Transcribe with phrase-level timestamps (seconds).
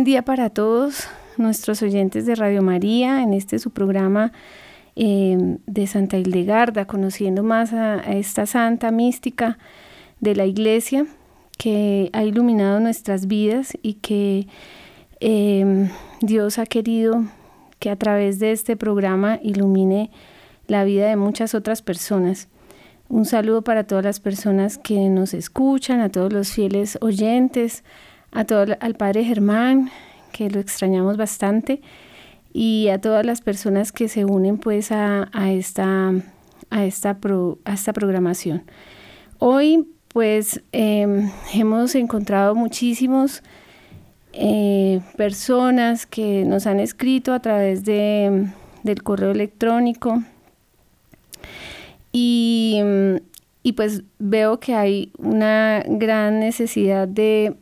[0.00, 4.32] Buen día para todos nuestros oyentes de Radio María en este su programa
[4.96, 5.36] eh,
[5.66, 9.58] de Santa Hildegarda, conociendo más a, esta santa mística
[10.18, 11.04] de la iglesia
[11.58, 14.46] que ha iluminado nuestras vidas y que
[15.20, 15.90] eh,
[16.22, 17.26] Dios ha querido
[17.78, 20.10] que a través de este programa ilumine
[20.66, 22.48] la vida de muchas otras personas.
[23.10, 27.84] Un saludo para todas las personas que nos escuchan, a todos los fieles oyentes,
[28.32, 29.90] a todo al Padre Germán,
[30.32, 31.80] que lo extrañamos bastante,
[32.52, 36.12] y a todas las personas que se unen pues a, esta,
[36.70, 37.18] a, esta,
[37.64, 38.64] a esta programación.
[39.38, 43.42] Hoy pues em, hemos encontrado muchísimos
[44.32, 48.48] eh, personas que nos han escrito a través de,
[48.82, 50.22] del correo electrónico
[52.12, 52.80] y
[53.62, 57.54] y pues veo que hay una gran necesidad de,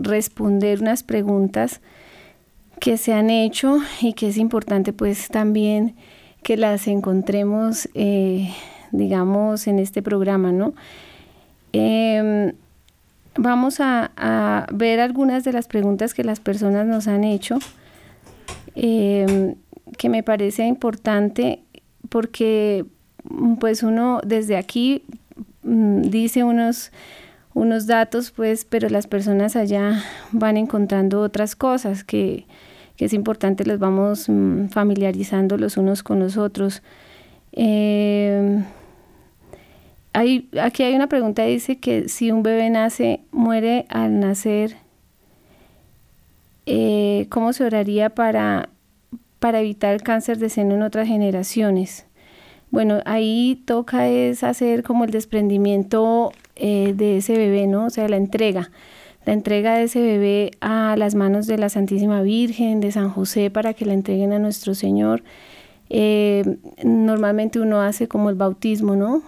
[0.00, 1.80] responder unas preguntas
[2.80, 5.94] que se han hecho y que es importante pues también
[6.42, 8.52] que las encontremos, eh,
[8.90, 10.74] digamos, en este programa, ¿no?
[11.72, 12.52] Em,
[13.36, 17.58] vamos a, ver algunas de las preguntas que las personas nos han hecho,
[18.74, 19.54] em,
[19.96, 21.60] que me parece importante
[22.08, 22.84] porque
[23.58, 25.02] pues uno desde aquí
[25.62, 26.90] mm, dice unos,
[27.54, 30.02] unos datos, pues, pero las personas allá
[30.32, 32.46] van encontrando otras cosas que,
[32.98, 36.82] es importante, los vamos mm, familiarizando los unos con los otros.
[40.14, 44.76] Hay, aquí hay una pregunta, dice que si un bebé nace, muere al nacer,
[46.66, 48.68] eh, ¿cómo se oraría para,
[49.40, 52.03] para evitar el cáncer de seno en otras generaciones?
[52.74, 57.86] Bueno, ahí toca es hacer como el desprendimiento eh, de ese bebé, ¿no?
[57.86, 58.72] O sea, la entrega.
[59.24, 63.48] La entrega de ese bebé a las manos de la Santísima Virgen, de San José,
[63.48, 65.22] para que la entreguen a nuestro Señor.
[65.88, 69.22] Eh, normalmente uno hace como el bautismo, ¿no?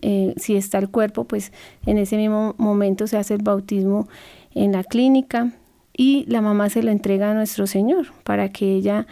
[0.00, 1.52] Eh, si está el cuerpo, pues
[1.84, 4.08] en ese mismo momento se hace el bautismo
[4.54, 5.52] en la clínica
[5.94, 9.06] y la mamá se lo entrega a nuestro Señor para que ella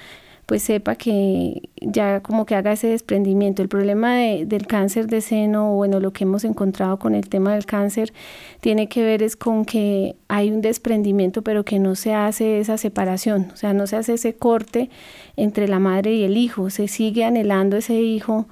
[0.49, 3.61] pues sepa que ya como que haga ese desprendimiento.
[3.61, 7.67] El problema del cáncer de seno, bueno, lo que hemos encontrado con el tema del
[7.67, 8.15] cáncer,
[8.63, 12.79] tiene que ver es con que hay un desprendimiento, pero que no se hace esa
[12.79, 14.89] separación, o sea, no se hace ese corte
[15.37, 18.47] entre la madre y el hijo, se sigue anhelando ese hijo.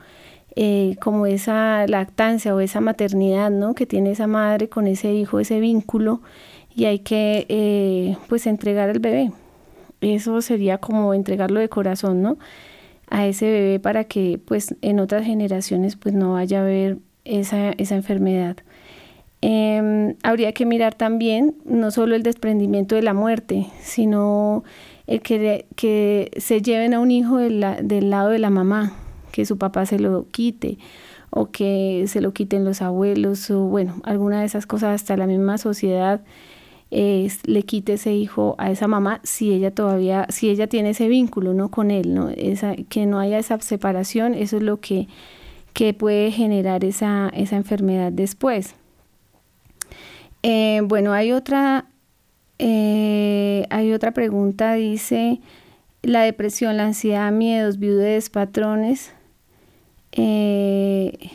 [0.58, 3.74] Eh, como esa lactancia o esa maternidad ¿no?
[3.74, 6.22] que tiene esa madre con ese hijo, ese vínculo,
[6.74, 9.32] y hay que eh, pues entregar al bebé
[10.00, 12.38] eso sería como entregarlo de corazón, ¿no?
[13.08, 17.72] A ese bebé para que pues en otras generaciones pues no vaya a haber esa,
[17.78, 18.56] enfermedad.
[19.42, 24.64] Em, habría que mirar también no solo el desprendimiento de la muerte, sino
[25.06, 27.60] el que, que se lleven a un hijo del
[28.10, 28.92] lado de la mamá,
[29.30, 30.78] que su papá se lo quite
[31.30, 35.26] o que se lo quiten los abuelos o bueno, alguna de esas cosas hasta la
[35.26, 36.22] misma sociedad
[37.44, 41.52] le quite ese hijo a esa mamá si ella todavía, si ella tiene ese vínculo
[41.52, 41.70] ¿no?
[41.70, 42.30] con él, ¿no?
[42.30, 45.06] Esa, que no haya esa separación, eso es lo que,
[45.74, 48.74] que puede generar esa, esa enfermedad después.
[50.42, 51.84] Eh, bueno, hay otra,
[52.58, 55.40] eh, hay otra pregunta, dice,
[56.02, 59.12] la depresión, la ansiedad, miedos, viudez, patrones.
[60.12, 61.30] Eh,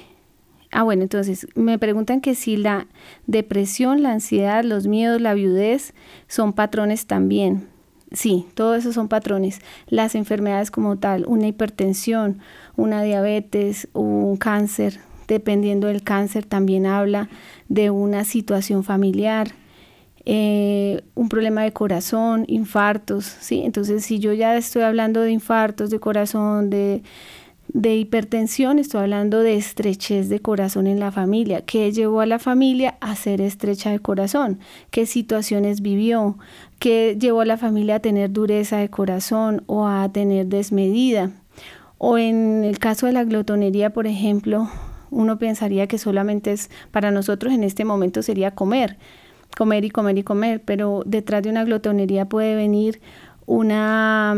[0.72, 2.88] Ah, bueno, entonces me preguntan que si la
[3.28, 5.94] depresión, la ansiedad, los miedos, la viudez
[6.28, 7.68] son patrones también.
[8.14, 9.60] Sí, todo eso son patrones.
[9.88, 12.40] Las enfermedades como tal, una hipertensión,
[12.76, 17.30] una diabetes, un cáncer, dependiendo del cáncer, también habla
[17.70, 19.52] de una situación familiar,
[20.26, 23.62] eh, un problema de corazón, infartos, ¿sí?
[23.64, 27.02] Entonces, si yo ya estoy hablando de infartos de corazón, de
[27.74, 31.62] de hipertensión, estoy hablando de estrechez de corazón en la familia.
[31.62, 34.60] ¿Qué llevó a la familia a ser estrecha de corazón?
[34.90, 36.38] ¿Qué situaciones vivió?
[36.80, 41.32] ¿Qué llevó a la familia a tener dureza de corazón o a tener desmedida?
[41.98, 44.70] O en el caso de la glotonería, por ejemplo,
[45.10, 48.98] uno pensaría que solamente es para nosotros en este momento sería comer,
[49.58, 53.02] comer y comer y comer, pero detrás de una glotonería puede venir
[53.46, 54.36] una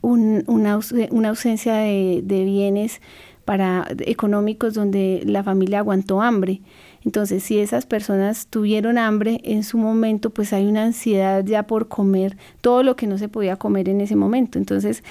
[0.00, 3.00] una, ausencia de, bienes
[3.44, 6.60] para, económicos donde la familia aguantó hambre.
[7.04, 11.88] Entonces, si esas personas tuvieron hambre en su momento, pues hay una ansiedad ya por
[11.88, 14.58] comer todo lo que no se podía comer en ese momento.
[14.58, 15.04] Entonces,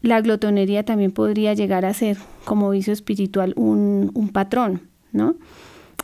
[0.00, 4.82] la glotonería también podría llegar a ser, como vicio espiritual, un, un patrón,
[5.12, 5.34] ¿no?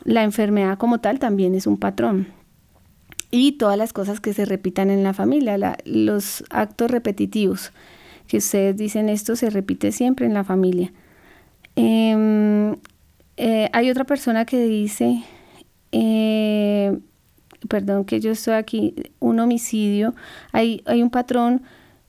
[0.03, 2.27] La enfermedad como tal también es un patrón.
[3.31, 7.71] y todas las cosas que se repitan en la familia, los actos repetitivos,
[8.33, 10.91] que ustedes dicen esto se repite siempre en la familia.
[11.75, 12.75] Em,
[13.37, 15.21] eh, hay otra persona que dice,
[15.91, 16.97] eh,
[17.69, 20.15] perdón que yo estoy aquí, un homicidio,
[20.51, 21.61] hay, hay un patrón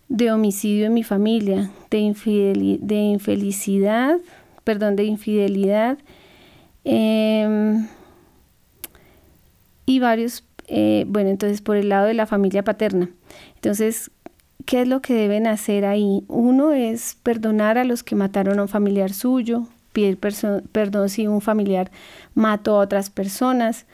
[0.09, 4.17] de homicidio en mi familia, de, de infelicidad,
[4.65, 5.99] perdón, de infidelidad
[6.85, 7.87] em,
[9.85, 13.11] y varios, eh, bueno, entonces por el lado de la familia paterna.
[13.57, 14.11] Entonces,
[14.65, 16.25] ¿qué es lo que deben hacer ahí?
[16.29, 21.41] Uno es perdonar a los que mataron a un familiar suyo, pedir perdón si un
[21.41, 21.91] familiar
[22.35, 23.87] mató a otras personas.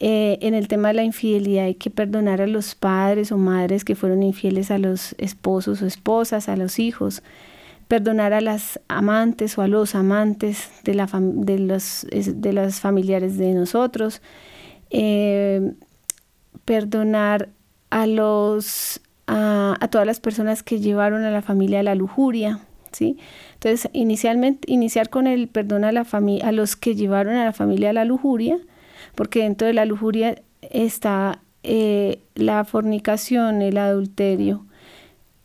[0.00, 3.84] Eh, en el tema de la infidelidad hay que perdonar a los padres o madres
[3.84, 7.22] que fueron infieles a los esposos o esposas, a los hijos,
[7.88, 13.52] perdonar a las amantes o a los amantes de, la de, los, de familiares de
[13.52, 14.20] nosotros,
[14.90, 15.72] eh,
[16.64, 17.50] perdonar
[17.90, 22.60] a, los, a, todas las personas que llevaron a la familia a la lujuria,
[22.92, 23.18] ¿sí?
[23.54, 26.06] Entonces, inicialmente, iniciar con el perdón a, la
[26.42, 28.58] a los que llevaron a la familia a la lujuria,
[29.14, 34.64] porque dentro de la lujuria está eh, la fornicación, el adulterio,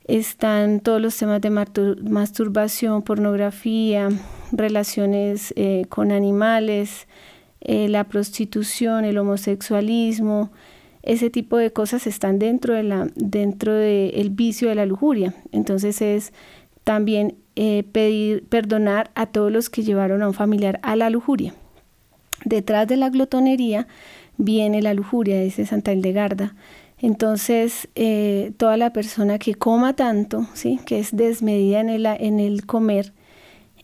[0.10, 4.10] están todos los temas de masturbación, pornografía,
[4.52, 7.08] relaciones eh, con animales,
[7.62, 10.52] eh, la prostitución, el homosexualismo,
[11.12, 15.34] ese tipo de cosas están dentro de la dentro del vicio de la lujuria.
[15.52, 16.34] Entonces es
[16.84, 17.36] también
[17.92, 21.54] pedir perdonar a todos los que llevaron a un familiar a la lujuria.
[22.46, 23.88] Detrás de la glotonería
[24.38, 26.56] viene la lujuria, dice Santa Hildegarda.
[27.02, 30.80] Entonces, eh, toda la persona que coma tanto, ¿sí?
[30.86, 33.14] que es desmedida en el, en el comer,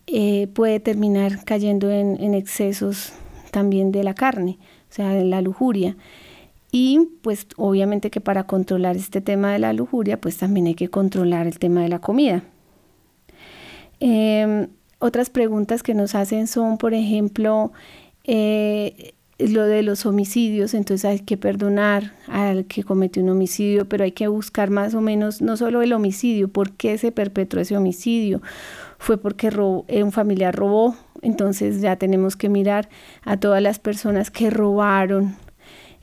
[0.08, 3.14] eh, puede terminar cayendo en, en, excesos
[3.52, 4.58] también de la carne,
[4.92, 5.96] o sea, en la lujuria.
[6.78, 10.90] Y pues obviamente que para controlar este tema de la lujuria, pues también hay que
[10.90, 12.44] controlar el tema de la comida.
[14.02, 14.68] Em,
[15.00, 17.72] otras preguntas que nos hacen son, por ejemplo,
[18.26, 24.04] eh, lo de los homicidios, entonces hay que perdonar al que cometió un homicidio, pero
[24.04, 27.78] hay que buscar más o menos no solo el homicidio, por qué se perpetró ese
[27.78, 28.42] homicidio.
[28.98, 29.48] Fue porque
[29.88, 32.90] eh, un familiar robó, entonces ya tenemos que mirar
[33.24, 35.38] a todas las personas que robaron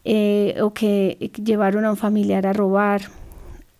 [0.04, 3.02] eh, o que llevaron a un familiar a robar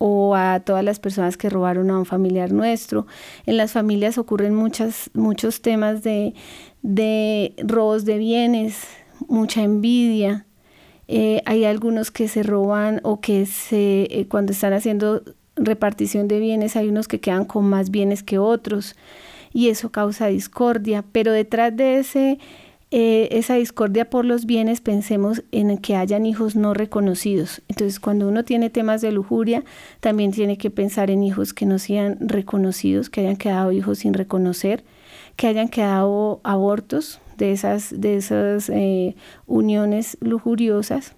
[0.05, 3.07] o a todas las personas que robaron a un familiar nuestro.
[3.45, 6.33] En las familias ocurren muchas, muchos temas de,
[6.81, 8.85] de robos de bienes,
[9.29, 10.45] mucha envidia.
[11.07, 15.23] Eh, hay algunos que se roban o que se, eh, cuando están haciendo
[15.55, 18.95] repartición de bienes, hay unos que quedan con más bienes que otros
[19.53, 21.05] y eso causa discordia.
[21.13, 22.39] Pero detrás de ese,
[22.95, 27.61] eh, esa discordia por los bienes, pensemos en que hayan hijos no reconocidos.
[27.67, 29.63] Entonces, cuando uno tiene temas de lujuria,
[29.99, 34.13] también tiene que pensar en hijos que no sean reconocidos, que hayan quedado hijos sin
[34.13, 34.83] reconocer
[35.35, 39.15] que hayan quedado abortos de esas, de esas eh,
[39.47, 41.15] uniones lujuriosas.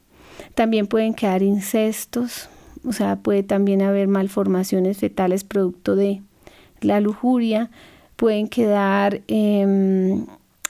[0.54, 2.50] También pueden quedar incestos,
[2.86, 6.22] o sea, puede también haber malformaciones fetales producto de
[6.82, 7.70] la lujuria,
[8.16, 10.26] pueden quedar em,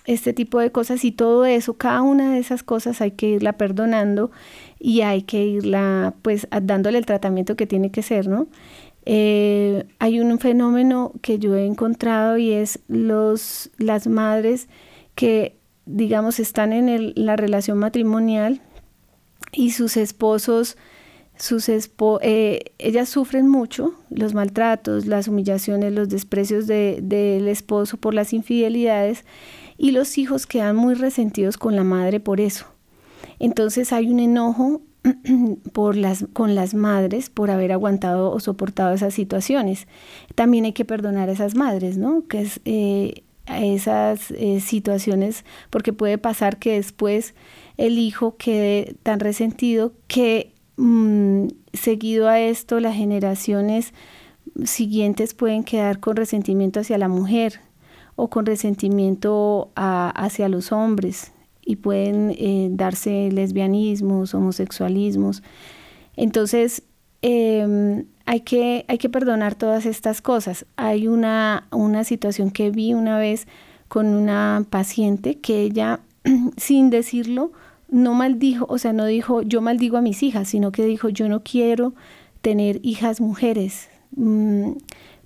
[0.05, 3.53] este tipo de cosas y todo eso, cada una de esas cosas hay que irla
[3.53, 4.31] perdonando
[4.79, 8.47] y hay que irla pues dándole el tratamiento que tiene que ser, ¿no?
[9.05, 14.67] Eh, hay un fenómeno que yo he encontrado y es los, las madres
[15.13, 18.61] que, digamos, están en la relación matrimonial
[19.51, 20.77] y sus esposos,
[21.37, 28.33] sus eh, ellas sufren mucho los maltratos, las humillaciones, los desprecios del esposo por las
[28.33, 29.23] infidelidades
[29.77, 32.65] y los hijos quedan muy resentidos con la madre por eso.
[33.39, 34.81] Entonces hay un enojo
[35.73, 39.87] por las, con las madres por haber aguantado o soportado esas situaciones.
[40.35, 42.27] También hay que perdonar a esas madres, ¿no?
[42.27, 47.35] Que es eh, esas eh, situaciones, porque puede pasar que después
[47.77, 53.93] el hijo quede tan resentido que mm, seguido a esto las generaciones
[54.63, 57.59] siguientes pueden quedar con resentimiento hacia la mujer
[58.15, 61.31] o con resentimiento hacia los hombres
[61.65, 65.43] y pueden eh, darse lesbianismos, homosexualismos.
[66.15, 66.83] Entonces,
[67.21, 70.65] em, hay, que, hay que perdonar todas estas cosas.
[70.77, 73.47] Hay una, una situación que vi una vez
[73.87, 75.99] con una paciente que ella,
[76.57, 77.51] sin decirlo,
[77.89, 81.29] no maldijo, o sea, no dijo yo maldigo a mis hijas, sino que dijo yo
[81.29, 81.93] no quiero
[82.41, 84.71] tener hijas mujeres, mm,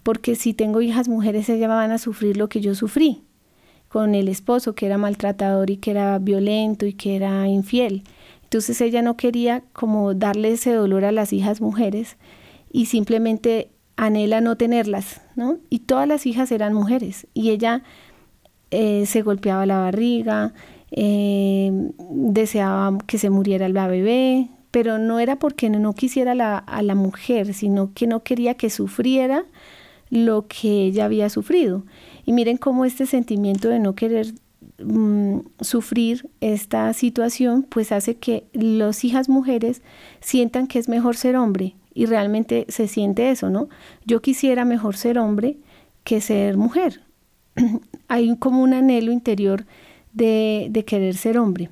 [0.03, 3.23] porque si tengo hijas mujeres ellas van a sufrir lo que yo sufrí
[3.89, 8.03] con el esposo que era maltratador y que era violento y que era infiel.
[8.43, 12.15] Entonces ella no quería como darle ese dolor a las hijas mujeres
[12.71, 15.57] y simplemente anhela no tenerlas, ¿no?
[15.69, 17.83] Y todas las hijas eran mujeres y ella
[18.71, 20.53] eh, se golpeaba la barriga,
[20.91, 26.95] eh, deseaba que se muriera el bebé, pero no era porque no quisiera a la
[26.95, 29.45] mujer, sino que no quería que sufriera
[30.09, 31.83] lo que ella había sufrido.
[32.25, 34.33] Y miren cómo este sentimiento de no querer
[34.83, 39.81] mm, sufrir esta situación, pues hace que las hijas mujeres
[40.19, 41.75] sientan que es mejor ser hombre.
[41.93, 43.67] Y realmente se siente eso, ¿no?
[44.05, 45.57] Yo quisiera mejor ser hombre
[46.03, 47.01] que ser mujer.
[48.07, 49.65] Hay como un anhelo interior
[50.13, 51.69] de, de querer ser hombre.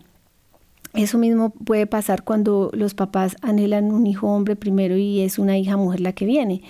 [0.94, 5.58] Eso mismo puede pasar cuando los papás anhelan un hijo hombre primero y es una
[5.58, 6.64] hija mujer la que viene.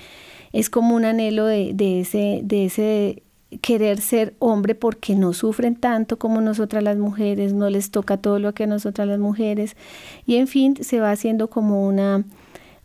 [0.53, 3.23] Es como un anhelo de, de ese, de ese
[3.61, 8.39] querer ser hombre porque no sufren tanto como nosotras las mujeres, no les toca todo
[8.39, 9.77] lo que a nosotras las mujeres.
[10.25, 12.25] Y en fin, se va haciendo como una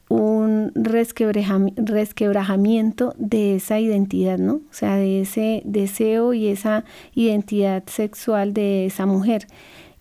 [0.08, 4.54] un resquebrajamiento de esa identidad, ¿no?
[4.56, 9.46] O sea, de ese deseo y esa identidad sexual de esa mujer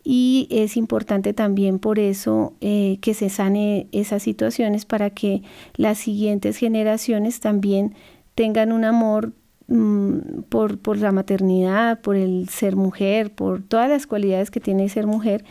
[0.04, 5.44] y es importante también por eso eh, que se sane esas situaciones para que
[5.76, 7.94] las siguientes generaciones también
[8.34, 9.34] tengan un amor
[9.68, 14.90] mm, por, por, la maternidad, por el ser mujer, por todas las cualidades que tiene
[14.90, 15.44] ser mujer,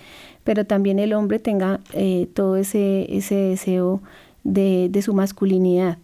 [0.42, 4.02] pero también el hombre tenga eh, todo ese, ese deseo
[4.42, 5.98] de, de su masculinidad.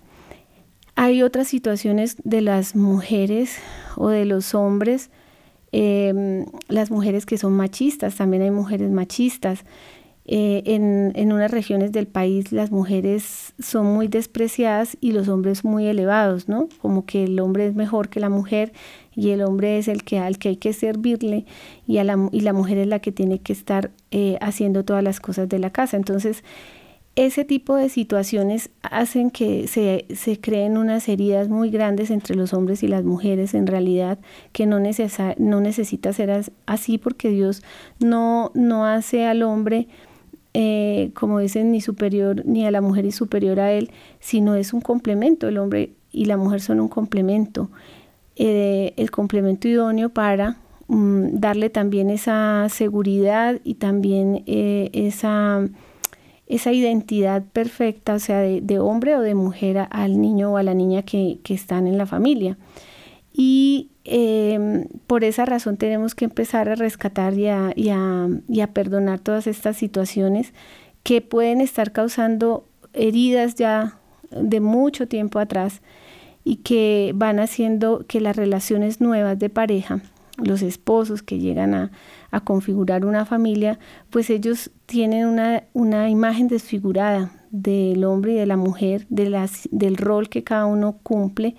[0.94, 3.58] Hay otras situaciones de las mujeres
[3.96, 5.10] o de los hombres
[5.72, 9.64] Em, las mujeres que son machistas, también hay mujeres machistas.
[10.28, 15.64] Eh, en, en, unas regiones del país las mujeres son muy despreciadas y los hombres
[15.64, 16.68] muy elevados, ¿no?
[16.82, 18.72] Como que el hombre es mejor que la mujer
[19.14, 21.46] y el hombre es el que al que hay que servirle
[21.86, 25.04] y, a la, y la mujer es la que tiene que estar eh, haciendo todas
[25.04, 25.96] las cosas de la casa.
[25.96, 26.42] Entonces,
[27.16, 32.82] ese tipo de situaciones hacen que se, creen unas heridas muy grandes entre los hombres
[32.82, 34.18] y las mujeres en realidad
[34.52, 34.78] que no,
[35.38, 37.62] no necesita ser así porque Dios
[37.98, 39.88] no, no hace al hombre
[40.52, 44.74] eh, como dicen ni superior ni a la mujer y superior a él sino es
[44.74, 45.48] un complemento.
[45.48, 47.70] El hombre y la mujer son un complemento.
[48.36, 50.58] Eh, el complemento idóneo para
[50.88, 55.66] mm, darle también esa seguridad y también eh, esa
[56.46, 60.74] esa identidad perfecta, o sea, de, hombre o de mujer al niño o a la
[60.74, 62.56] niña que, están en la familia.
[63.32, 69.18] Y em, por esa razón tenemos que empezar a rescatar y a, y, a, perdonar
[69.18, 70.52] todas estas situaciones
[71.02, 73.98] que pueden estar causando heridas ya
[74.30, 75.82] de mucho tiempo atrás
[76.44, 80.00] y que van haciendo que las relaciones nuevas de pareja,
[80.38, 81.90] los esposos que llegan a,
[82.36, 83.78] a configurar una familia,
[84.10, 89.70] pues ellos tienen una, una imagen desfigurada del hombre y de la mujer, de las,
[89.72, 91.54] del rol que cada uno cumple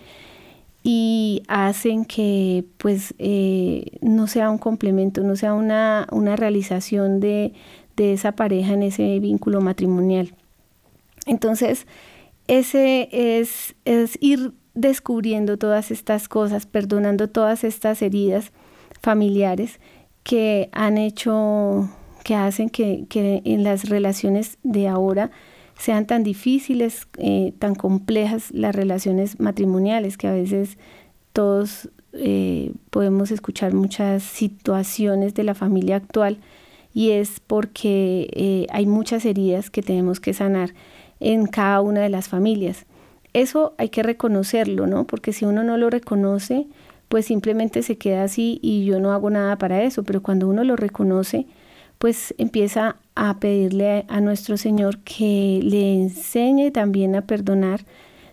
[0.84, 7.54] y hacen que pues eh, no sea un complemento, no sea una, una realización de,
[7.96, 10.32] de, esa pareja en ese vínculo matrimonial.
[11.26, 11.88] Entonces,
[12.48, 18.52] ese es, es ir descubriendo todas estas cosas, perdonando todas estas heridas
[19.02, 19.80] familiares
[20.28, 21.90] que han hecho,
[22.26, 23.06] que hacen que,
[23.46, 25.32] en las relaciones de ahora
[25.80, 30.78] sean tan difíciles, eh, tan complejas las relaciones matrimoniales, que a veces
[31.32, 36.40] todos eh, podemos escuchar muchas situaciones de la familia actual
[36.94, 40.74] y es porque eh, hay muchas heridas que tenemos que sanar
[41.22, 42.86] en cada una de las familias.
[43.32, 45.06] Eso hay que reconocerlo, ¿no?
[45.06, 46.68] Porque si uno no lo reconoce,
[47.10, 50.64] pues simplemente se queda así y yo no hago nada para eso, pero cuando uno
[50.64, 51.46] lo reconoce,
[51.98, 57.82] pues empieza a pedirle a nuestro Señor que le enseñe también a perdonar.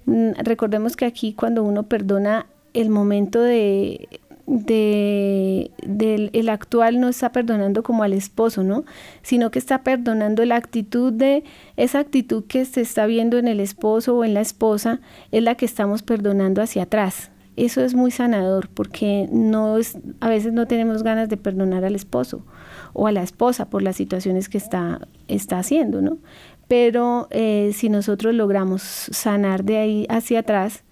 [0.06, 4.08] Mm, recordemos que aquí cuando uno perdona el momento de,
[4.46, 8.84] de, del el actual no está perdonando como al esposo, ¿no?
[9.22, 11.44] Sino que está perdonando la actitud de
[11.76, 15.00] esa actitud que se está viendo en el esposo o en la esposa
[15.32, 17.30] es la que estamos perdonando hacia atrás.
[17.56, 21.94] Eso es muy sanador porque no es, a veces no tenemos ganas de perdonar al
[21.94, 22.44] esposo
[22.92, 26.18] o a la esposa por las situaciones que está, está haciendo, ¿no?
[26.66, 30.82] Pero eh, si nosotros logramos sanar de ahí hacia atrás,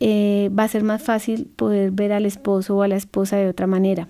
[0.00, 3.48] eh, va a ser más fácil poder ver al esposo o a la esposa de
[3.48, 4.08] otra manera.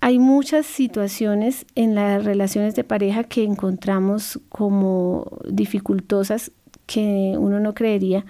[0.00, 6.52] Hay muchas situaciones en las relaciones de pareja que encontramos como dificultosas
[6.86, 8.24] que uno no creería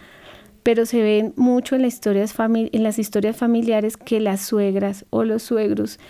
[0.66, 5.23] pero se ve mucho en, las historias en las historias familiares que las suegras o
[5.23, 6.00] los suegros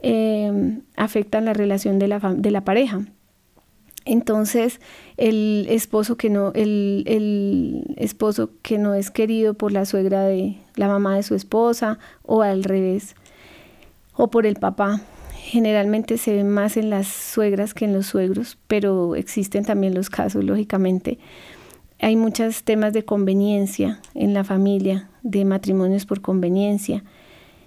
[0.00, 3.02] em, afectan la relación de la, la pareja.
[4.06, 4.80] Entonces,
[5.18, 10.56] el esposo que no, el, el, esposo que no es querido por la suegra de
[10.76, 13.16] la mamá de su esposa, o al revés,
[14.14, 15.02] o por el papá.
[15.42, 20.08] Generalmente se ve más en las suegras que en los suegros, pero existen también los
[20.08, 21.18] casos, lógicamente.
[22.00, 27.02] Hay muchos temas de conveniencia en la familia, de matrimonios por conveniencia.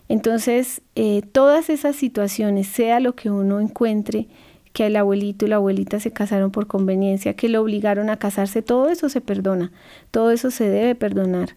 [0.07, 4.27] Entonces, eh, todas esas situaciones, sea lo que uno encuentre,
[4.73, 8.61] que el abuelito y la abuelita se casaron por conveniencia, que lo obligaron a casarse,
[8.61, 9.71] todo eso se perdona,
[10.11, 11.55] todo eso se debe perdonar,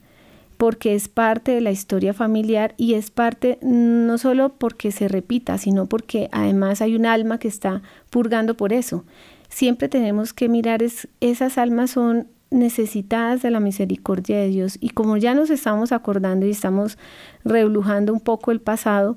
[0.56, 5.58] porque es parte de la historia familiar y es parte no solo porque se repita,
[5.58, 9.04] sino porque además hay un alma que está purgando por eso.
[9.48, 14.90] Siempre tenemos que mirar, es, esas almas son necesitadas de la misericordia de Dios y
[14.90, 16.98] como ya nos estamos acordando y estamos
[17.44, 19.16] reblujando un poco el pasado,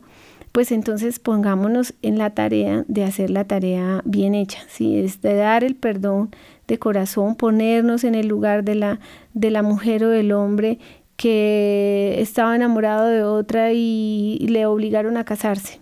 [0.52, 4.98] pues entonces pongámonos en la tarea de hacer la tarea bien hecha, ¿sí?
[4.98, 6.30] es de dar el perdón
[6.68, 9.00] de corazón, ponernos en el lugar de la,
[9.34, 10.80] de la mujer o del hombre
[11.18, 15.80] que estaba enamorado de otra y, le obligaron a casarse.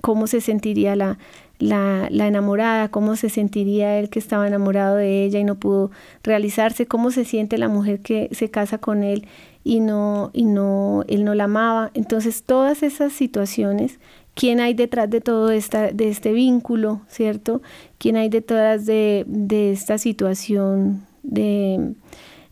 [0.00, 1.18] ¿Cómo se sentiría la,
[1.62, 5.90] la, enamorada, cómo se sentiría él que estaba enamorado de ella y no pudo
[6.22, 9.26] realizarse, cómo se siente la mujer que se casa con él
[9.64, 11.90] y no, y no, él no la amaba.
[11.94, 14.00] Entonces, todas esas situaciones,
[14.34, 17.62] ¿quién hay detrás de todo esta, de este vínculo, cierto?
[17.98, 21.94] ¿Quién hay detrás de, de esta situación de,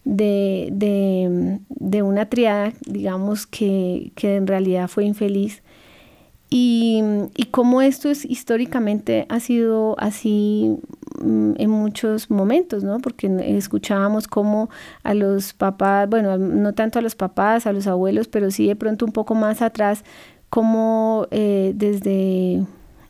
[0.04, 5.62] de, de, de, una triada, digamos, que, que en realidad fue infeliz?
[6.52, 7.00] Y,
[7.36, 10.76] y cómo esto es, históricamente ha sido así
[11.22, 12.98] mm, en muchos momentos, ¿no?
[12.98, 14.68] Porque escuchábamos cómo
[15.04, 18.74] a los papás, bueno, no tanto a los papás, a los abuelos, pero sí de
[18.74, 20.04] pronto un poco más atrás,
[20.48, 22.66] cómo eh, desde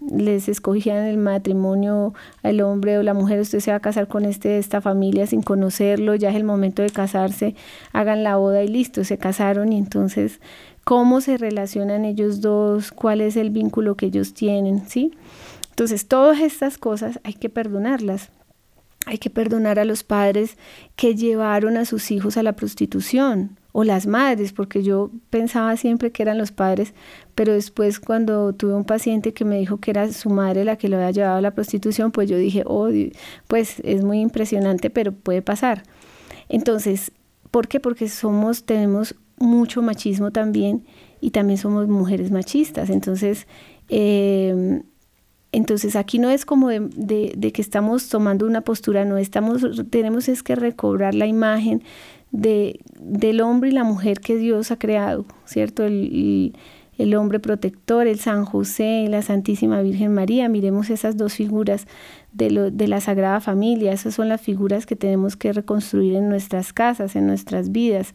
[0.08, 4.24] les escogían el matrimonio al hombre o la mujer, usted se va a casar con
[4.24, 7.54] este esta familia sin conocerlo, ya es el momento de casarse,
[7.92, 10.40] hagan la boda y listo, se casaron y entonces
[10.90, 15.12] cómo se relacionan ellos dos, cuál es el vínculo que ellos tienen, ¿sí?
[15.68, 18.30] Entonces, todas estas cosas hay que perdonarlas.
[19.06, 20.58] Hay que perdonar a los padres
[20.96, 26.10] que llevaron a sus hijos a la prostitución o las madres, porque yo pensaba siempre
[26.10, 26.92] que eran los padres,
[27.36, 30.88] pero después cuando tuve un paciente que me dijo que era su madre la que
[30.88, 32.88] lo había llevado a la prostitución, pues yo dije, oh,
[33.46, 35.84] pues es muy impresionante, pero puede pasar.
[36.48, 37.12] Entonces,
[37.52, 37.78] ¿por qué?
[37.78, 40.84] Porque somos, tenemos mucho machismo también
[41.20, 42.90] y también somos mujeres machistas.
[42.90, 43.46] Entonces,
[43.88, 44.82] eh,
[45.52, 50.42] entonces aquí no es como de, que estamos tomando una postura, no estamos, tenemos es
[50.42, 51.82] que recobrar la imagen
[52.30, 55.84] de, del hombre y la mujer que Dios ha creado, ¿cierto?
[55.84, 56.54] El,
[56.98, 60.48] el hombre protector, el San José la Santísima Virgen María.
[60.48, 61.86] Miremos esas dos figuras
[62.32, 63.92] de, de la Sagrada Familia.
[63.92, 68.14] Esas son las figuras que tenemos que reconstruir en nuestras casas, en nuestras vidas.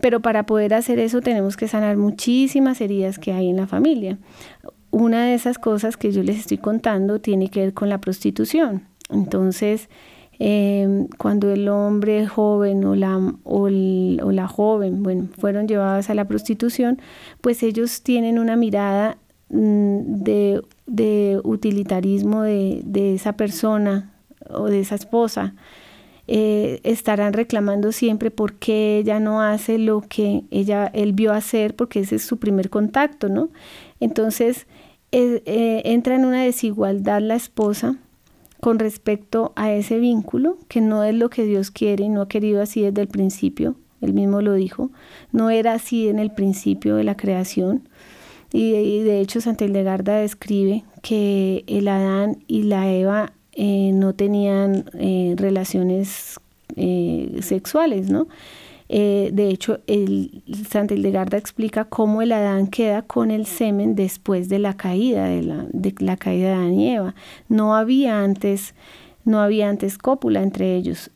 [0.00, 4.18] Pero para poder hacer eso tenemos que sanar muchísimas heridas que hay en la familia.
[4.90, 8.82] Una de esas cosas que yo les estoy contando tiene que ver con la prostitución.
[9.10, 9.88] Entonces,
[10.38, 16.26] em, cuando el hombre joven o la, o, la joven, bueno, fueron llevadas a la
[16.26, 17.00] prostitución,
[17.40, 19.18] pues ellos tienen una mirada
[19.50, 24.12] mm, de, utilitarismo de esa persona
[24.50, 25.54] o de esa esposa
[26.28, 31.74] eh, estarán reclamando siempre por qué ella no hace lo que ella, él vio hacer,
[31.76, 33.50] porque ese es su primer contacto, ¿no?
[34.00, 34.66] Entonces
[35.12, 37.96] eh, entra en una desigualdad la esposa
[38.60, 42.28] con respecto a ese vínculo, que no es lo que Dios quiere y no ha
[42.28, 44.90] querido así desde el principio, él mismo lo dijo,
[45.32, 47.88] no era así en el principio de la creación.
[48.52, 54.84] Y, de hecho Santa Hildegarda describe que el Adán y la Eva eh, no tenían
[54.98, 56.38] eh, relaciones
[56.76, 58.28] eh, sexuales, ¿no?
[58.88, 64.60] de hecho, el, Santa Hildegarda explica cómo el Adán queda con el semen después de
[64.60, 67.16] la caída de la, caída de Adán y Eva.
[67.48, 68.74] No había antes,
[69.24, 71.10] no había antes cópula entre ellos.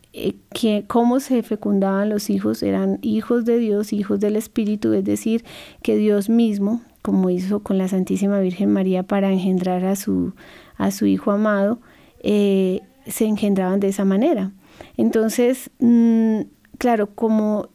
[0.89, 5.45] cómo se fecundaban los hijos eran hijos de Dios, hijos del Espíritu, es decir,
[5.81, 10.33] que Dios mismo, como hizo con la Santísima Virgen María para engendrar a su,
[10.77, 11.79] a su Hijo amado,
[12.21, 14.53] eh, se engendraban de esa manera.
[14.97, 16.41] Entonces, mm,
[16.79, 17.69] claro, como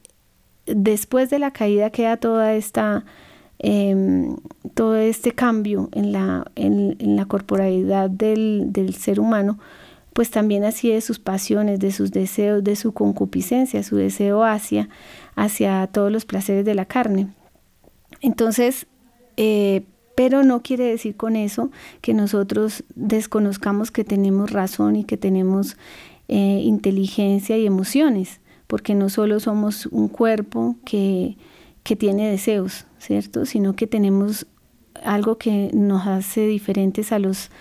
[0.66, 3.06] después de la caída queda toda esta,
[3.60, 4.38] em,
[4.74, 9.60] todo este cambio en la, en, la corporalidad del, del, ser humano,
[10.14, 14.90] pues también así de sus pasiones, de sus deseos, de su concupiscencia, su deseo hacia,
[15.36, 17.28] hacia todos los placeres de la carne.
[18.22, 18.88] Entonces,
[19.38, 19.84] eh,
[20.16, 25.78] Pero no quiere decir con eso que nosotros desconozcamos que tenemos razón y que tenemos
[26.28, 31.38] eh, inteligencia y emociones, porque no solo somos un cuerpo que,
[31.84, 33.46] que tiene deseos, ¿cierto?
[33.46, 34.48] Sino que tenemos
[35.04, 37.52] algo que nos hace diferentes a los,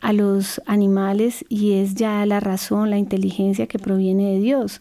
[0.00, 4.80] a los animales y es ya la razón, la inteligencia que proviene de Dios.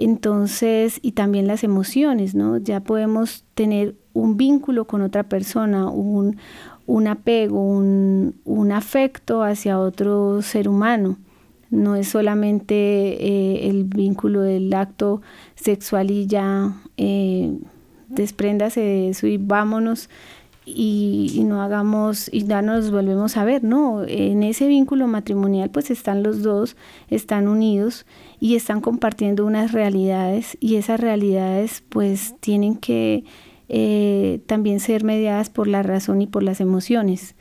[0.00, 2.56] Entonces, y también las emociones, ¿no?
[2.56, 6.38] Ya podemos tener un vínculo con otra persona, un,
[7.06, 11.18] apego, un, afecto hacia otro ser humano.
[11.68, 15.20] No es solamente eh, el vínculo del acto
[15.54, 17.52] sexual y ya eh,
[18.08, 20.08] despréndase de eso y vámonos
[20.74, 25.90] y, no hagamos y ya nos volvemos a ver, no, en ese vínculo matrimonial pues
[25.90, 26.76] están los dos,
[27.08, 28.06] están unidos
[28.38, 33.24] y están compartiendo unas realidades y esas realidades pues tienen que
[33.68, 37.34] eh, también ser mediadas por la razón y por las emociones.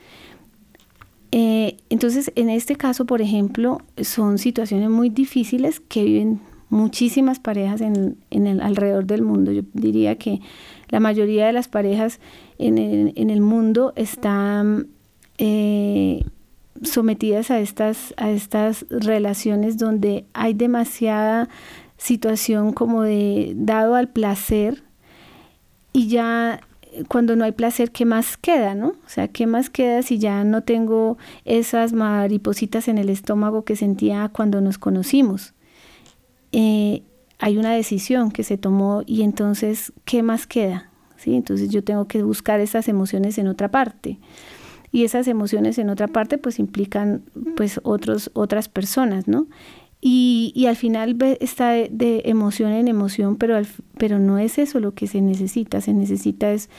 [1.32, 6.40] Eh, entonces, en este caso, por ejemplo, son situaciones muy difíciles que viven
[6.70, 9.52] muchísimas parejas en, alrededor del mundo.
[9.52, 10.42] Yo diría que
[10.90, 12.20] la mayoría de las parejas
[12.58, 14.88] en el, mundo están
[15.38, 16.24] eh,
[16.84, 21.48] sometidas a estas, a estas relaciones donde hay demasiada
[21.98, 24.82] situación como de dado al placer
[25.94, 26.62] y ya
[27.08, 28.90] cuando no hay placer, ¿qué más queda, no?
[28.90, 33.76] O sea, ¿qué más queda si ya no tengo esas maripositas en el estómago que
[33.76, 35.54] sentía cuando nos conocimos?
[36.52, 37.04] Eh,
[37.40, 40.90] hay una decisión que se tomó y entonces, ¿qué más queda?
[41.16, 41.36] ¿Sí?
[41.36, 44.20] Entonces yo tengo que buscar esas emociones en otra parte.
[44.92, 47.24] Y esas emociones en otra parte pues implican
[47.56, 49.48] pues otros, otras personas, ¿no?
[50.02, 53.60] Y, y al final está de, emoción en emoción, pero,
[53.98, 55.82] pero no es eso lo que se necesita.
[55.82, 56.70] Se necesita es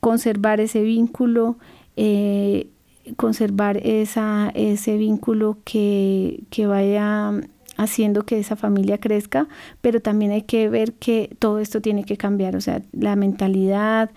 [0.00, 1.58] conservar ese vínculo,
[1.96, 2.68] eh,
[3.16, 7.32] conservar esa, ese vínculo que, que vaya
[7.78, 9.48] haciendo que esa familia crezca,
[9.80, 14.10] pero también hay que ver que todo esto tiene que cambiar, o sea, la mentalidad,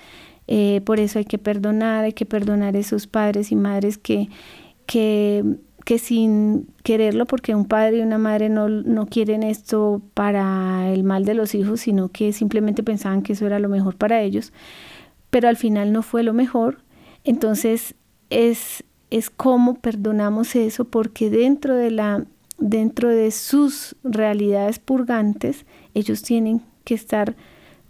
[0.47, 4.30] eh, por eso hay que perdonar, hay que perdonar a esos padres y madres que,
[4.88, 5.45] que,
[5.86, 11.04] que sin quererlo, porque un padre y una madre no, no quieren esto para el
[11.04, 14.52] mal de los hijos, sino que simplemente pensaban que eso era lo mejor para ellos,
[15.30, 16.80] pero al final no fue lo mejor,
[17.24, 17.93] entonces
[18.32, 22.26] es, es cómo perdonamos eso, porque dentro de la
[22.62, 27.36] dentro de sus realidades purgantes, ellos tienen que estar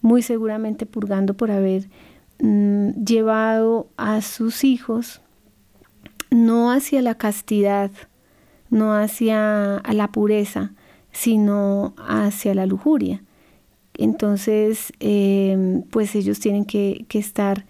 [0.01, 1.87] muy seguramente purgando por haber
[2.39, 5.21] mm, llevado a sus hijos
[6.31, 7.91] no hacia la castidad,
[8.69, 10.71] no hacia la pureza,
[11.11, 13.21] sino hacia la lujuria.
[13.95, 17.65] Entonces, eh, pues ellos tienen que, que estar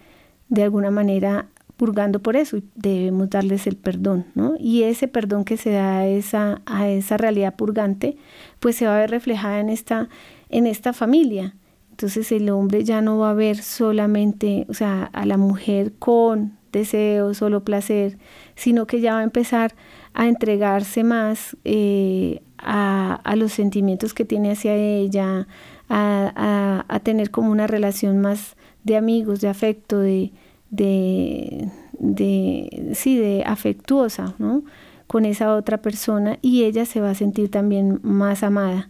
[0.48, 1.46] de alguna manera
[1.82, 4.54] purgando por eso debemos darles el perdón, ¿no?
[4.56, 8.16] Y ese perdón que se da a esa, a esa realidad purgante,
[8.60, 10.08] pues se va a ver reflejada en esta,
[10.48, 11.56] en esta familia.
[11.90, 16.56] Entonces el hombre ya no va a ver solamente, o sea, a la mujer con
[16.70, 18.16] deseo, solo placer,
[18.54, 19.74] sino que ya va a empezar
[20.14, 25.48] a entregarse más eh, a, a, los sentimientos que tiene hacia ella,
[25.88, 30.30] a, a tener como una relación más de amigos, de afecto, de,
[30.72, 31.68] de,
[32.00, 34.64] de, sí, de afectuosa, ¿no?
[35.12, 38.88] con esa otra persona y ella se va a sentir también más amada.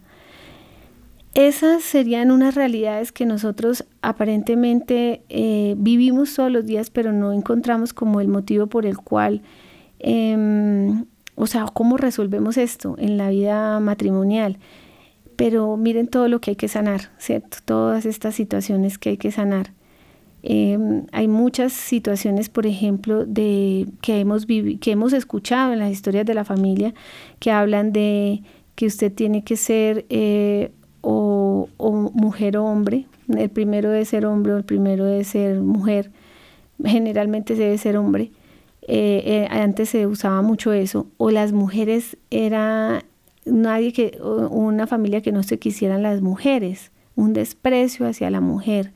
[1.34, 7.92] Esas serían unas realidades que nosotros aparentemente eh, vivimos todos los días, pero no encontramos
[7.92, 9.42] como el motivo por el cual,
[9.98, 14.58] em, o sea, cómo resolvemos esto en la vida matrimonial.
[15.34, 17.56] Pero miren todo lo que hay que sanar, ¿cierto?
[17.64, 19.72] Todas estas situaciones que hay que sanar.
[20.42, 26.26] Em, hay muchas situaciones, por ejemplo, de, que, hemos que hemos escuchado en las historias
[26.26, 26.94] de la familia
[27.38, 28.42] que hablan de
[28.74, 31.68] que usted tiene que ser eh, o,
[32.14, 33.06] mujer o hombre.
[33.28, 36.10] El primero debe ser hombre o el primero debe ser mujer.
[36.84, 38.32] Generalmente debe ser hombre.
[38.88, 41.06] Eh, eh, antes se usaba mucho eso.
[41.18, 43.04] O las mujeres era
[43.44, 44.18] nadie que,
[44.50, 46.90] una familia que no se quisieran las mujeres.
[47.14, 48.90] Un desprecio hacia la mujer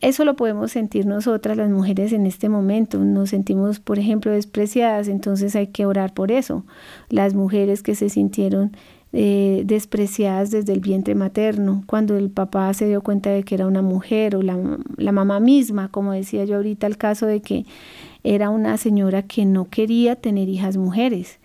[0.00, 2.98] eso lo podemos sentir nosotras las mujeres en este momento.
[2.98, 6.64] Nos sentimos, por ejemplo, despreciadas, entonces hay que orar por eso.
[7.08, 8.72] Las mujeres que se sintieron
[9.12, 13.66] eh, despreciadas desde el vientre materno, cuando el papá se dio cuenta de que era
[13.66, 14.58] una mujer o la,
[14.96, 17.64] la mamá misma, como decía yo ahorita, el caso de que
[18.22, 21.38] era una señora que no quería tener hijas mujeres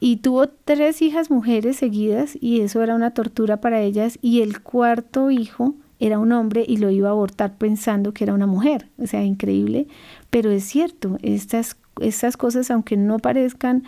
[0.00, 4.62] y tuvo tres hijas mujeres seguidas y eso era una tortura para ellas y el
[4.62, 8.88] cuarto hijo era un hombre y lo iba a abortar pensando que era una mujer.
[8.98, 9.86] O sea, increíble,
[10.30, 13.84] pero es cierto, estas, estas cosas, aunque no parezcan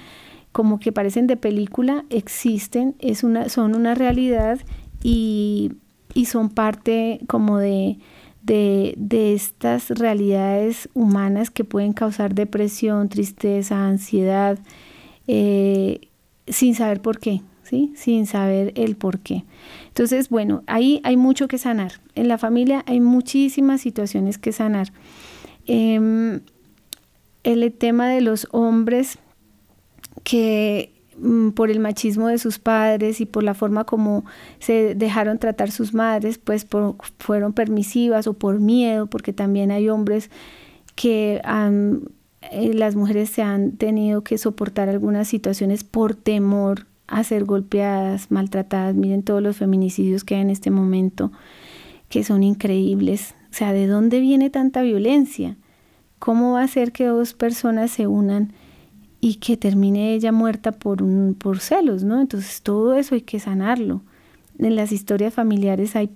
[0.52, 4.60] como que parecen de película, existen, es una, son una realidad
[5.02, 5.72] y,
[6.12, 7.96] y son parte como de,
[8.42, 14.58] de, de, estas realidades humanas que pueden causar depresión, tristeza, ansiedad,
[15.26, 16.08] eh,
[16.46, 17.40] sin saber por qué,
[17.94, 19.44] sin saber el por qué.
[19.88, 21.92] Entonces, bueno, ahí hay mucho que sanar.
[22.14, 24.92] En la familia hay muchísimas situaciones que sanar.
[25.66, 26.40] Em,
[27.44, 29.18] el tema de los hombres
[30.24, 34.24] que mm, por el machismo de sus padres y por la forma como
[34.60, 36.66] se dejaron tratar sus madres, pues
[37.18, 40.30] fueron permisivas o por miedo, porque también hay hombres
[40.94, 41.40] que
[42.50, 48.30] eh, las mujeres se han tenido que soportar algunas situaciones por temor a ser golpeadas,
[48.30, 48.94] maltratadas.
[48.94, 51.32] Miren todos los feminicidios que hay en este momento,
[52.08, 53.34] que son increíbles.
[53.50, 55.56] O sea, ¿de dónde viene tanta violencia?
[56.18, 58.52] ¿Cómo va a ser que dos personas se unan
[59.20, 62.20] y que termine ella muerta por, un, por celos, ¿no?
[62.20, 64.02] Entonces todo eso hay que sanarlo.
[64.58, 66.10] En las historias familiares hay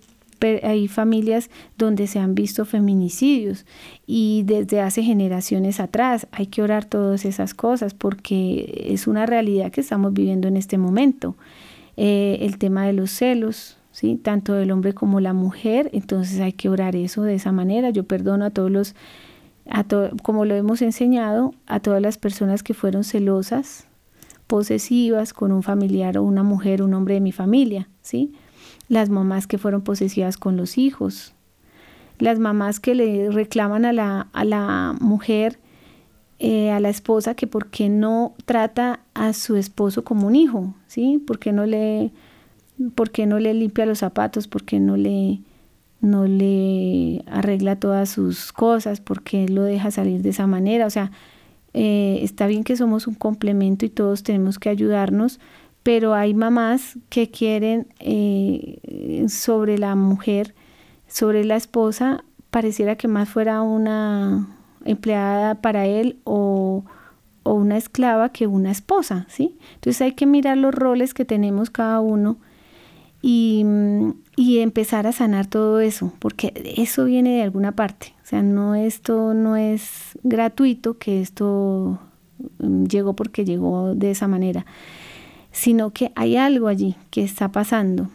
[0.62, 3.64] hay familias donde se han visto feminicidios
[4.07, 9.70] y desde hace generaciones atrás hay que orar todas esas cosas porque es una realidad
[9.70, 11.37] que estamos viviendo en este momento.
[11.96, 14.16] Eh, el tema de los celos, ¿sí?
[14.16, 17.90] tanto del hombre como la mujer, entonces hay que orar eso de esa manera.
[17.90, 18.94] Yo perdono a todos los
[20.22, 23.87] como lo hemos enseñado, a todas las personas que fueron celosas,
[24.46, 28.33] posesivas con un familiar o una mujer, un hombre de mi familia, ¿sí?
[28.88, 31.33] Las mamás que fueron posesivas con los hijos,
[32.18, 35.59] las mamás que le reclaman a la, a la mujer,
[36.38, 40.75] eh, a la esposa, que por qué no trata a su esposo como un hijo,
[40.87, 41.22] ¿sí?
[41.27, 42.11] ¿Por qué no le,
[42.94, 44.49] por qué no le limpia los zapatos?
[44.49, 45.40] ¿Por qué no le
[46.01, 50.87] no le arregla todas sus cosas, porque lo deja salir de esa manera.
[50.87, 51.11] O sea,
[51.75, 55.40] eh, está bien que somos un complemento y todos tenemos que ayudarnos,
[55.87, 60.53] pero hay mamás que quieren eh, sobre la mujer,
[61.07, 64.49] sobre la esposa, pareciera que más fuera una
[64.85, 66.83] empleada para él o,
[67.44, 69.57] una esclava que una esposa, ¿sí?
[69.77, 72.37] Entonces hay que mirar los roles que tenemos cada uno
[73.22, 73.64] y,
[74.35, 78.12] y empezar a sanar todo eso, porque eso viene de alguna parte.
[78.25, 82.01] O sea, no esto no es gratuito, que esto
[82.59, 84.66] mm, llegó porque llegó de esa manera,
[85.57, 88.11] sino que hay algo allí que está pasando,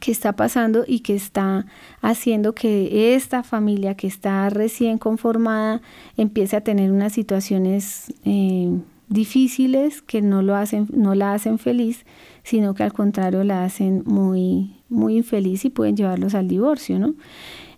[0.00, 1.66] que está pasando y que está
[2.00, 5.82] haciendo que esta familia que está recién conformada
[6.16, 8.70] empiece a tener unas situaciones eh,
[9.10, 12.06] difíciles que no, lo hacen, no la hacen feliz,
[12.42, 17.14] sino que al contrario la hacen muy, muy infeliz y pueden llevarlos al divorcio, ¿no?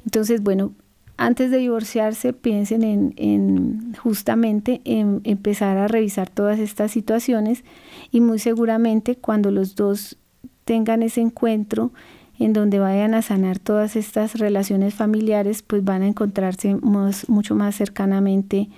[0.04, 0.72] Entonces, bueno,
[1.16, 7.64] antes de divorciarse, piensen en, en, justamente en empezar a revisar todas estas situaciones
[8.10, 10.16] y muy seguramente cuando los dos
[10.64, 11.92] tengan ese encuentro
[12.38, 17.74] en donde vayan a sanar todas estas relaciones familiares, pues van a encontrarse mucho más
[17.74, 18.68] cercanamente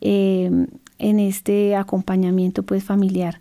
[0.00, 0.50] eh,
[0.98, 3.40] en este acompañamiento pues familiar.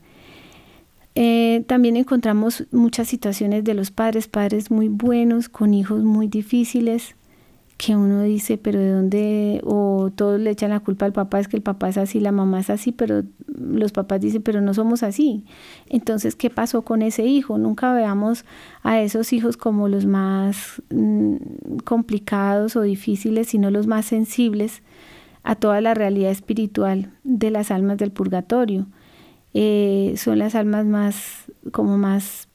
[1.16, 7.16] Eh, también encontramos muchas situaciones de los padres, padres muy buenos, con hijos muy difíciles,
[7.80, 9.62] que uno dice, pero ¿de dónde?
[9.64, 12.34] O todos le echan la culpa al papá, es que el papá es así, la
[12.34, 15.46] mamá es así, pero los papás dicen, pero no somos así.
[15.88, 17.58] Entonces, ¿qué pasó con ese hijo?
[17.58, 18.44] Nunca veamos
[18.84, 21.38] a esos hijos como los más mm,
[21.86, 24.82] complicados o difíciles, sino los más sensibles
[25.44, 28.88] a toda la realidad espiritual de las almas del purgatorio.
[29.54, 32.50] Eh, son las almas más, como más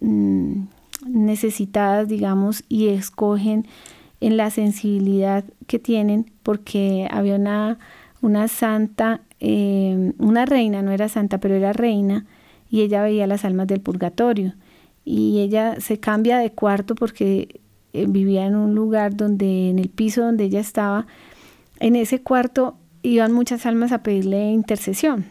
[0.00, 0.64] mm,
[1.06, 3.68] necesitadas, digamos, y escogen
[4.24, 11.38] en la sensibilidad que tienen, porque había una, santa, eh, una reina, no era santa,
[11.38, 12.24] pero era reina,
[12.70, 14.54] y ella veía las almas del purgatorio.
[15.04, 17.60] Y ella se cambia de cuarto porque
[17.92, 21.06] eh, vivía en un lugar donde, en el piso donde ella estaba,
[21.78, 25.26] en ese cuarto iban muchas almas a pedirle intercesión,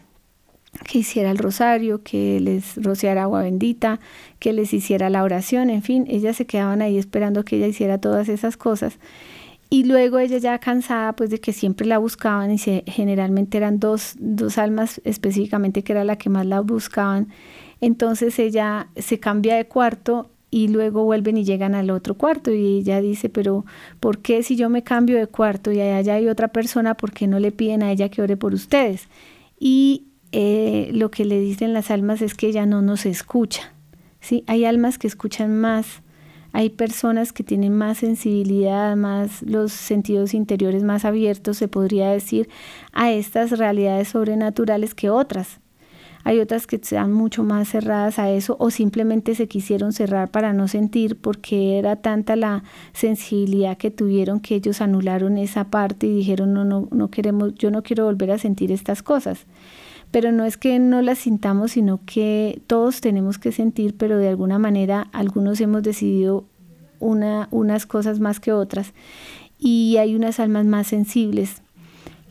[0.85, 3.99] que hiciera el rosario, que les rociara agua bendita,
[4.39, 7.99] que les hiciera la oración, en fin, ellas se quedaban ahí esperando que ella hiciera
[7.99, 8.97] todas esas cosas.
[9.69, 14.15] Y luego ella ya cansada, pues de que siempre la buscaban y generalmente eran dos,
[14.19, 17.29] dos almas específicamente que era la que más la buscaban.
[17.81, 22.77] Entonces ella se cambia de cuarto y luego vuelven y llegan al otro cuarto y
[22.77, 23.65] ella dice, pero
[23.99, 27.25] ¿por qué si yo me cambio de cuarto y allá hay otra persona, por qué
[27.25, 29.07] no le piden a ella que ore por ustedes?
[29.59, 33.71] Y eh, lo que le dicen las almas es que ella no nos escucha,
[34.19, 34.43] ¿sí?
[34.47, 36.03] Hay almas que escuchan más
[36.55, 42.47] hay personas que tienen más sensibilidad, más los sentidos interiores más abiertos, se podría decir,
[42.93, 45.59] a estas realidades sobrenaturales que otras.
[46.23, 50.53] Hay otras que están mucho más cerradas a eso o simplemente se quisieron cerrar para
[50.53, 56.15] no sentir porque era tanta la sensibilidad que tuvieron que ellos anularon esa parte y
[56.15, 59.47] dijeron no, no, no queremos, yo no quiero volver a sentir estas cosas.
[60.13, 64.29] Pero no es que no las sintamos, sino que todos tenemos que sentir, pero de
[64.29, 66.45] alguna manera algunos hemos decidido
[66.99, 68.93] una, unas cosas más que otras
[69.57, 71.63] y hay unas almas más sensibles.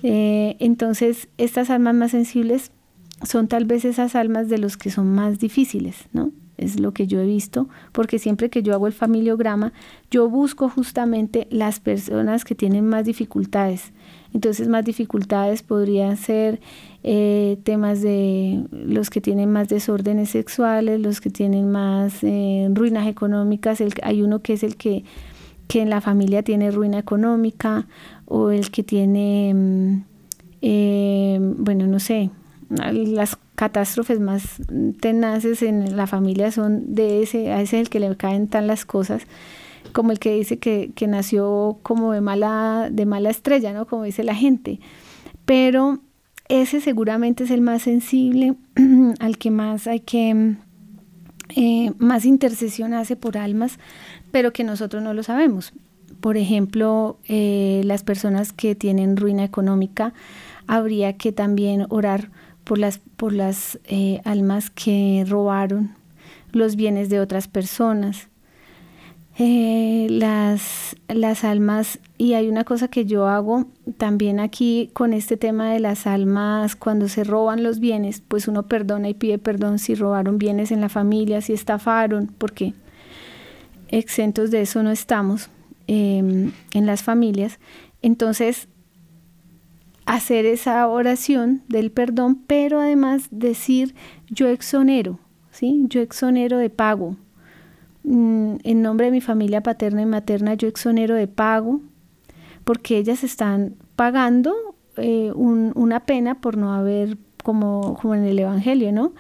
[0.05, 2.71] Eh, entonces, estas almas más sensibles
[3.25, 6.31] son tal vez esas almas de los que son más difíciles, ¿no?
[6.59, 9.73] Es lo que yo he visto, porque siempre que yo hago el familiograma,
[10.11, 13.93] yo busco justamente las personas que tienen más dificultades.
[14.33, 16.61] Entonces, más dificultades podrían ser
[17.05, 23.09] eh, temas de los que tienen más desórdenes sexuales, los que tienen más eh, ruinas
[23.09, 23.83] económicas.
[24.03, 25.05] hay uno que es el que,
[25.67, 27.87] que en la familia tiene ruina económica,
[28.27, 30.05] o el que tiene, mm,
[30.63, 32.31] eh, bueno, no sé,
[32.71, 34.63] las catástrofes más
[35.01, 38.67] tenaces en la familia son de ese, a ese es el que le caen tan
[38.67, 39.23] las cosas,
[39.93, 43.87] como el que dice que, que nació como de mala, de mala estrella, ¿no?
[43.87, 44.79] Como dice la gente.
[45.45, 45.99] Pero
[46.49, 48.55] ese seguramente es el más sensible,
[49.21, 50.57] al que más hay que,
[51.57, 53.79] eh, más intercesión hace por almas,
[54.31, 55.73] pero que nosotros no lo sabemos.
[56.21, 60.13] Por ejemplo, eh, las personas que tienen ruina económica,
[60.67, 62.31] habría que también orar
[62.65, 65.91] por las, por las eh, almas que robaron
[66.53, 68.29] los bienes de otras personas.
[69.45, 75.37] Eh, las, las almas, y hay una cosa que yo hago también aquí con este
[75.37, 79.81] tema de las almas, cuando se roban los bienes, pues uno perdona y pide perdón
[79.81, 82.73] si robaron bienes en la familia, si estafaron, porque
[83.89, 85.51] exentos de eso no estamos
[85.89, 87.59] em, en las familias.
[88.01, 88.69] Entonces,
[90.07, 93.97] hacer esa oración del perdón, pero además decir
[94.31, 95.19] yo exonero,
[95.51, 95.85] ¿sí?
[95.89, 97.17] Yo exonero de pago.
[98.05, 101.81] Mm, en nombre de mi familia paterna y materna, yo exonero de pago,
[102.65, 104.55] porque ellas están pagando
[104.97, 109.13] eh, una pena por no haber, como, como en el Evangelio, ¿no?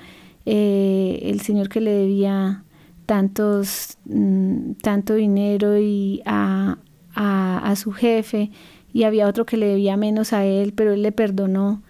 [0.46, 2.64] Eh, el Señor que le debía
[3.06, 6.78] tantos, mm, tanto dinero y a,
[7.14, 8.50] a su jefe,
[8.92, 11.82] y había otro que le debía menos a él, pero él le perdonó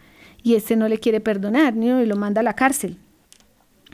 [0.42, 2.02] y este no le quiere perdonar ¿no?
[2.02, 2.96] y lo manda a la cárcel.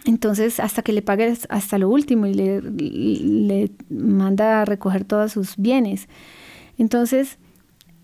[0.04, 5.32] Entonces, hasta que le pague hasta lo último y le, le manda a recoger todos
[5.32, 6.08] sus bienes.
[6.78, 7.38] Entonces,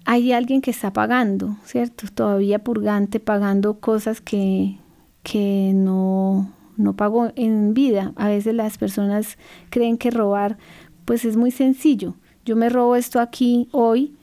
[0.05, 2.07] hay alguien que está pagando, ¿cierto?
[2.13, 4.77] Todavía purgante, pagando cosas que,
[5.23, 8.13] que no, no pagó en vida.
[8.17, 9.39] A veces las personas
[9.71, 10.59] creen que robar,
[11.05, 12.15] pues es muy sencillo.
[12.45, 14.15] Yo me robo esto aquí hoy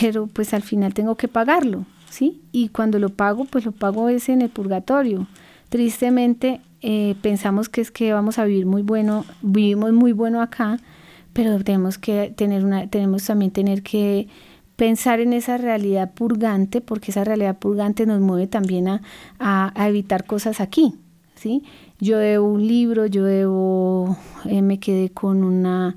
[0.00, 2.40] pero pues al final tengo que pagarlo, ¿sí?
[2.52, 5.26] Y cuando lo pago, pues lo pago es en el purgatorio.
[5.68, 10.78] Tristemente eh, pensamos que es que vamos a vivir muy bueno, vivimos muy bueno acá,
[11.32, 14.28] pero tenemos que tener una, tenemos también tener que
[14.76, 19.02] pensar en esa realidad purgante, porque esa realidad purgante nos mueve también a,
[19.38, 20.94] a, evitar cosas aquí,
[21.34, 21.64] ¿sí?
[21.98, 25.96] Yo debo un libro, yo debo, eh, me quedé con una,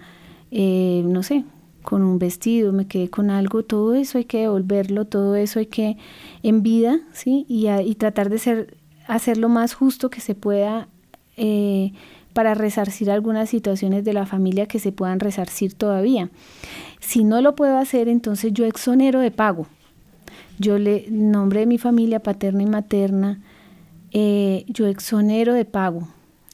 [0.49, 1.43] eh, no sé,
[1.83, 5.65] con un vestido, me quedé con algo, todo eso hay que devolverlo, todo eso hay
[5.65, 5.97] que
[6.41, 7.45] en vida, ¿sí?
[7.49, 8.77] Y, y tratar de ser,
[9.09, 10.87] hacer lo más justo que se pueda
[11.35, 11.91] eh,
[12.33, 16.29] para resarcir algunas situaciones de la familia que se puedan resarcir todavía.
[16.99, 19.67] Si no lo puedo hacer, entonces yo exonero de pago.
[20.59, 23.39] Yo le nombre de mi familia paterna y materna,
[24.11, 26.07] eh, yo exonero de pago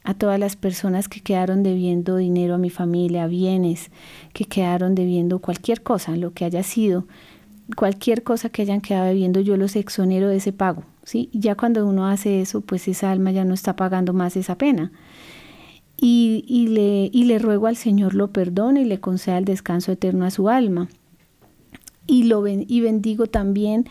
[0.04, 3.90] a todas las personas que quedaron debiendo dinero a mi familia, bienes,
[4.32, 7.04] que quedaron debiendo cualquier cosa, lo que haya sido,
[7.74, 10.84] cualquier cosa que hayan quedado debiendo, yo los exonero de ese pago.
[11.06, 11.30] ¿Sí?
[11.32, 14.90] Ya cuando uno hace eso, pues esa alma ya no está pagando más esa pena.
[15.96, 19.92] Y, y, le, y le ruego al Señor lo perdone y le conceda el descanso
[19.92, 20.88] eterno a su alma.
[22.06, 23.86] Y, lo y bendigo también,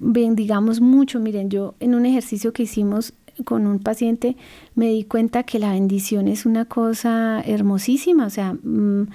[0.00, 1.20] bendigamos mucho.
[1.20, 3.14] Miren, yo en un ejercicio que hicimos
[3.44, 4.36] con un paciente
[4.74, 8.26] me di cuenta que la bendición es una cosa hermosísima.
[8.26, 9.08] O sea, mm,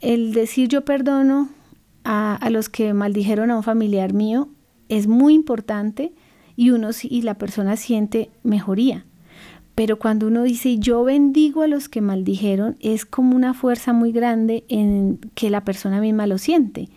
[0.00, 1.48] el decir yo perdono
[2.04, 4.48] a, a, los que maldijeron a un familiar mío
[4.90, 6.12] es muy importante
[6.56, 9.04] y uno y la persona siente mejoría.
[9.74, 14.12] Pero cuando uno dice yo bendigo a los que maldijeron, es como una fuerza muy
[14.12, 16.88] grande en que la persona misma lo siente.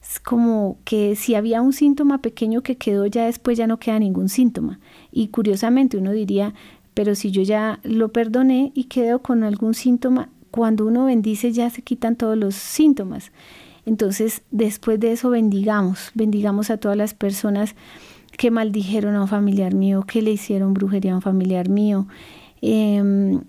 [0.00, 3.98] Es como que si había un síntoma pequeño que quedó, ya después ya no queda
[3.98, 4.78] ningún síntoma.
[5.12, 6.54] Y curiosamente uno diría,
[6.94, 11.68] pero si yo ya lo perdoné y quedo con algún síntoma, cuando uno bendice ya
[11.70, 13.30] se quitan todos los síntomas.
[13.86, 17.74] Entonces, después de eso, bendigamos, bendigamos a todas las personas
[18.40, 22.06] que maldijeron a un familiar mío, que le hicieron brujería a un familiar mío.
[22.62, 23.42] Em,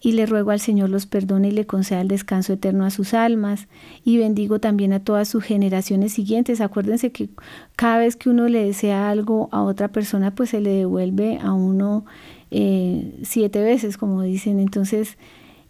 [0.00, 3.12] y le ruego al Señor los perdone y le conceda el descanso eterno a sus
[3.12, 3.66] almas.
[4.04, 6.60] Y bendigo también a todas sus generaciones siguientes.
[6.60, 7.28] Acuérdense que
[7.74, 11.52] cada vez que uno le desea algo a otra persona, pues se le devuelve a
[11.52, 12.04] uno
[12.52, 14.60] eh, siete veces, como dicen.
[14.60, 15.18] Entonces,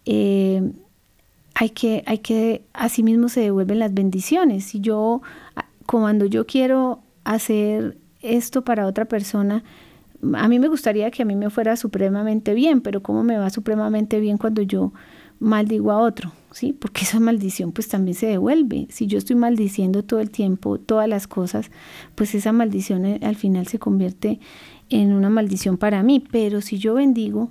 [0.05, 0.71] eh,
[1.55, 4.67] hay que, hay que, así mismo se devuelven las bendiciones.
[4.67, 5.23] Si yo,
[5.87, 9.63] cuando yo quiero hacer esto para otra persona,
[10.35, 13.51] a mí me gustaría que a mí me fuera supremamente bien, pero ¿cómo me va
[13.51, 14.93] supremamente bien cuando yo
[15.39, 16.33] maldigo a otro?
[16.53, 16.73] ¿Sí?
[16.73, 18.87] Porque esa maldición pues también se devuelve.
[18.91, 21.71] Si yo estoy maldiciendo todo el tiempo, todas las cosas,
[22.15, 24.41] pues esa maldición eh, al final se convierte
[24.89, 26.25] en una maldición para mí.
[26.31, 27.51] Pero si yo bendigo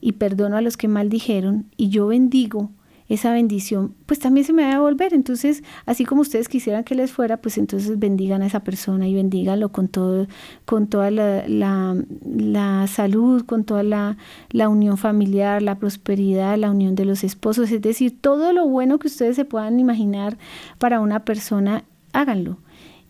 [0.00, 2.70] y perdono a los que maldijeron y yo bendigo,
[3.08, 5.12] esa bendición, pues también se me va a devolver.
[5.12, 9.14] Entonces, así como ustedes quisieran que les fuera, pues entonces bendigan a esa persona y
[9.14, 10.26] bendíganlo con todo,
[10.64, 14.16] con toda la, la, salud, con toda la,
[14.50, 18.98] la, unión familiar, la prosperidad, la unión de los esposos, es decir, todo lo bueno
[18.98, 20.38] que ustedes se puedan imaginar
[20.78, 22.56] para una persona, háganlo.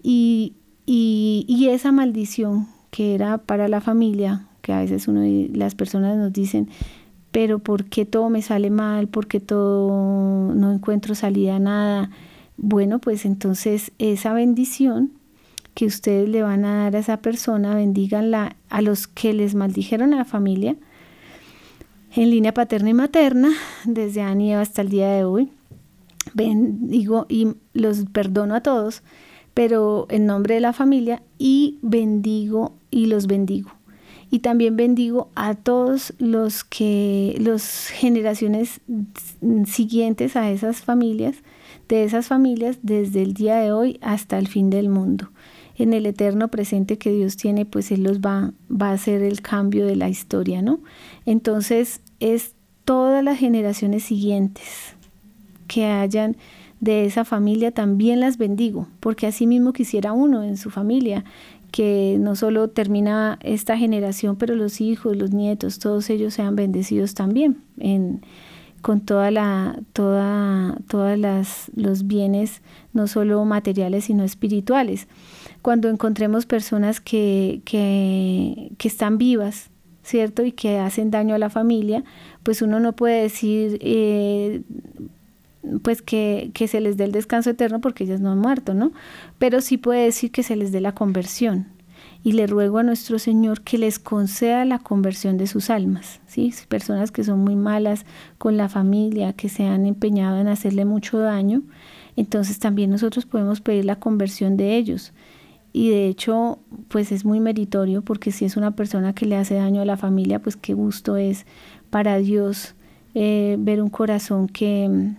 [0.02, 0.54] Y,
[0.86, 5.22] y, y esa maldición que era para la familia, que a veces uno,
[5.52, 6.68] las personas nos dicen,
[7.34, 9.08] pero ¿por qué todo me sale mal?
[9.08, 12.10] ¿Por qué todo no encuentro salida a nada?
[12.56, 15.10] Bueno, pues entonces esa bendición
[15.74, 20.14] que ustedes le van a dar a esa persona, bendíganla a los que les maldijeron
[20.14, 20.76] a la familia,
[22.14, 23.50] en línea paterna y materna,
[23.84, 25.48] desde Anieva hasta el día de hoy.
[26.34, 29.02] Bendigo y los perdono a todos,
[29.54, 33.72] pero en nombre de la familia y bendigo y los bendigo
[34.34, 38.80] y también bendigo a todos los que, las generaciones
[39.64, 41.36] siguientes a esas familias,
[41.88, 45.28] de esas familias desde el día de hoy hasta el fin del mundo.
[45.78, 49.40] En el eterno presente que Dios tiene, pues Él los va, va a hacer el
[49.40, 50.80] cambio de la historia, ¿no?
[51.26, 52.54] Entonces es
[52.84, 54.96] todas las generaciones siguientes
[55.68, 56.36] que hayan
[56.80, 61.24] de esa familia también las bendigo, porque así mismo quisiera uno en su familia
[61.74, 67.14] que no solo termina esta generación, pero los hijos, los nietos, todos ellos sean bendecidos
[67.14, 67.56] también
[68.80, 72.60] con toda la, toda, todas las, los bienes,
[72.92, 75.08] no solo materiales, sino espirituales.
[75.62, 79.70] Cuando encontremos personas que, que, que están vivas,
[80.04, 80.44] ¿cierto?
[80.44, 82.04] Y que hacen daño a la familia,
[82.44, 84.62] pues uno no puede decir, eh,
[85.82, 88.92] pues que, que, se les dé el descanso eterno porque ellas no han muerto, ¿no?
[89.38, 91.66] Pero sí puede decir que se les dé la conversión.
[92.22, 96.54] Y le ruego a nuestro Señor que les conceda la conversión de sus almas, ¿sí?
[96.68, 98.06] Personas que son muy malas
[98.38, 101.62] con la familia, que se han empeñado en hacerle mucho daño,
[102.16, 105.12] entonces también nosotros podemos pedir la conversión de ellos.
[105.72, 109.56] Y de hecho, pues es muy meritorio porque si es una persona que le hace
[109.56, 111.46] daño a la familia, pues qué gusto es
[111.90, 112.74] para Dios
[113.14, 115.14] eh, ver un corazón que,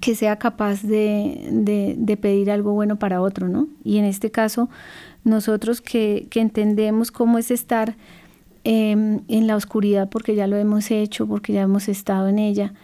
[0.00, 3.68] que sea capaz de, de, pedir algo bueno para otro, ¿no?
[3.84, 4.68] Y en este caso,
[5.24, 7.96] nosotros que, entendemos cómo es estar
[8.64, 12.74] em, en la oscuridad, porque ya lo hemos hecho, porque ya hemos estado en ella,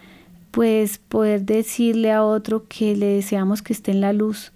[0.50, 4.52] pues poder decirle a otro que le deseamos que esté en la luz,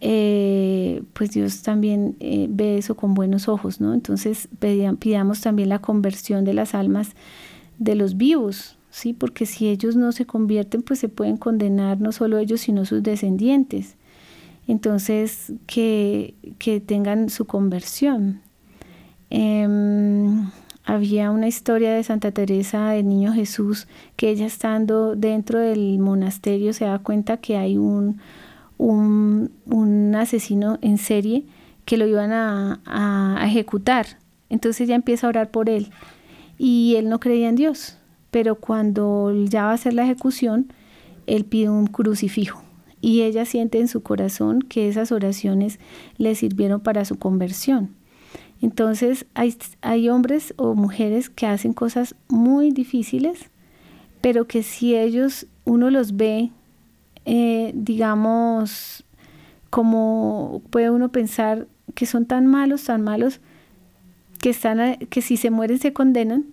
[0.00, 3.94] eh, pues Dios también eh, ve eso con buenos ojos, ¿no?
[3.94, 4.48] Entonces
[4.98, 7.10] pidamos también la conversión de las almas
[7.78, 9.14] de los vivos, ¿sí?
[9.14, 13.02] Porque si ellos no se convierten, pues se pueden condenar no solo ellos, sino sus
[13.02, 13.96] descendientes.
[14.68, 16.34] Entonces, que,
[16.86, 18.40] tengan su conversión.
[19.30, 20.50] Em,
[20.84, 26.72] había una historia de Santa Teresa del Niño Jesús que ella estando dentro del monasterio
[26.72, 28.20] se da cuenta que hay un,
[28.78, 31.44] un, asesino en serie
[31.86, 34.06] que lo iban a, a ejecutar.
[34.50, 35.90] Entonces ella empieza a orar por él
[36.58, 37.96] y él no creía en Dios
[38.32, 40.72] pero cuando ya va a hacer la ejecución,
[41.26, 42.60] él pide un crucifijo
[43.02, 45.78] y ella siente en su corazón que esas oraciones
[46.16, 47.90] le sirvieron para su conversión.
[48.62, 53.50] Entonces hay, hay hombres o mujeres que hacen cosas muy difíciles,
[54.22, 56.50] pero que si ellos, uno los ve,
[57.26, 59.04] eh, digamos,
[59.68, 63.40] como puede uno pensar que son tan malos, tan malos,
[64.40, 66.46] que, están, que si se mueren se condenan,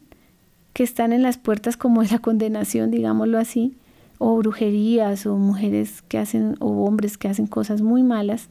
[0.74, 3.74] que están en las puertas como de la condenación, digámoslo así,
[4.18, 8.48] o brujerías o mujeres que hacen o hombres que hacen cosas muy malas,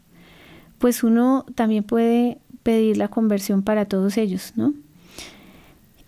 [0.78, 4.74] pues uno también puede pedir la conversión para todos ellos, ¿no?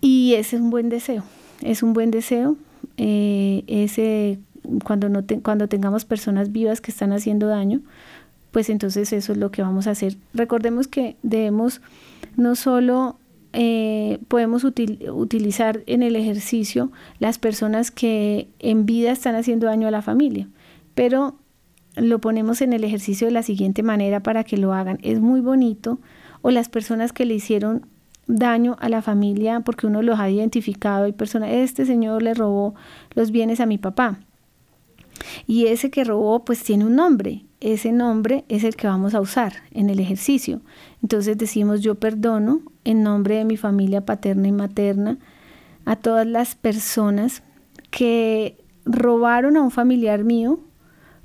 [0.00, 1.24] Y ese es un buen deseo,
[1.60, 2.56] es un buen deseo,
[2.96, 4.38] eh, ese
[4.84, 7.80] cuando, no cuando tengamos personas vivas que están haciendo daño,
[8.50, 10.16] pues entonces eso es lo que vamos a hacer.
[10.34, 11.80] Recordemos que debemos
[12.36, 13.16] no solo
[13.52, 19.90] eh, podemos utilizar en el ejercicio las personas que en vida están haciendo daño a
[19.90, 20.48] la familia,
[20.94, 21.34] pero
[21.96, 24.98] lo ponemos en el ejercicio de la siguiente manera para que lo hagan.
[25.02, 25.98] Es muy bonito
[26.42, 27.86] o las personas que le hicieron
[28.26, 32.74] daño a la familia porque uno los ha identificado y persona este señor le robó
[33.14, 34.20] los bienes a mi papá
[35.48, 39.20] y ese que robó pues tiene un nombre ese nombre es el que vamos a
[39.20, 40.62] usar en el ejercicio.
[41.02, 45.18] Entonces decimos yo perdono en nombre de mi familia paterna y materna
[45.84, 47.42] a todas las personas
[47.90, 50.60] que robaron a un familiar mío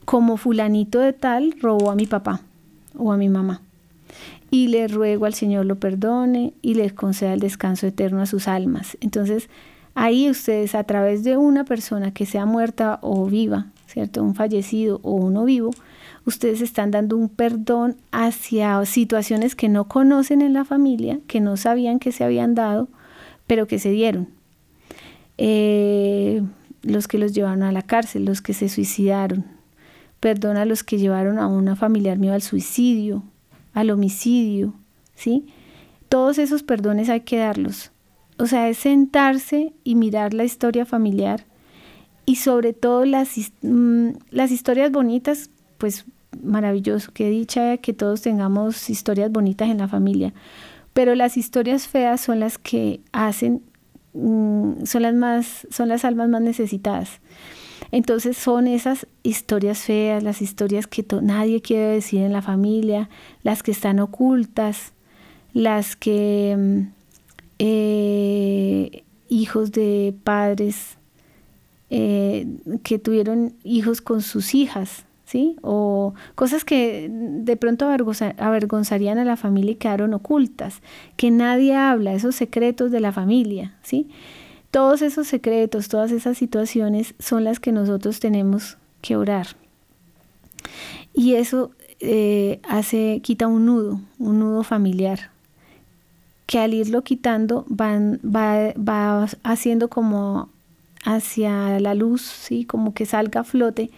[0.06, 2.42] como fulanito de tal robó a mi papá
[2.98, 3.62] o a mi mamá.
[4.52, 8.48] Y le ruego al Señor lo perdone y les conceda el descanso eterno a sus
[8.48, 8.98] almas.
[9.02, 9.50] Entonces,
[9.96, 14.24] ahí ustedes a través de una persona que sea muerta o viva, ¿cierto?
[14.24, 15.72] Un fallecido o uno vivo,
[16.26, 21.58] ustedes están dando un perdón hacia situaciones que no conocen en la familia, que no
[21.58, 22.88] sabían que se habían dado,
[23.48, 24.28] pero que se dieron.
[25.38, 26.42] Eh,
[26.82, 29.46] los que los llevaron a la cárcel, los que se suicidaron.
[30.20, 33.24] Perdón a los que llevaron a una familiar mío al suicidio,
[33.74, 34.74] al homicidio,
[35.16, 35.48] ¿sí?
[36.10, 37.92] Todos esos perdones hay que darlos.
[38.38, 41.44] O sea, es sentarse y mirar la historia familiar
[42.26, 43.30] y sobre todo las,
[43.62, 46.06] mm, las historias bonitas, pues
[46.44, 50.34] maravilloso, qué dicha que todos tengamos historias bonitas en la familia,
[50.94, 53.62] pero las historias feas son las que hacen,
[54.14, 57.20] mm, son las más, son las almas más necesitadas.
[57.92, 63.10] Entonces son esas historias feas, las historias que nadie quiere decir en la familia,
[63.44, 64.94] las que están ocultas,
[65.54, 66.96] las que mm,
[67.60, 70.98] eh, hijos de padres
[71.90, 72.48] eh,
[72.84, 75.06] que tuvieron hijos con sus hijas,
[75.62, 80.82] O cosas que de pronto avergonzarían a la familia y quedaron ocultas,
[81.18, 84.10] que nadie habla, esos secretos de la familia, ¿sí?
[84.72, 89.48] Todos esos secretos, todas esas situaciones son las que nosotros tenemos que orar.
[91.14, 95.32] Y eso eh, hace, quita un nudo, un nudo familiar,
[96.46, 100.50] que al irlo quitando van, va, va haciendo como
[101.06, 102.66] hacia la luz, ¿sí?
[102.66, 103.92] como que salga a flote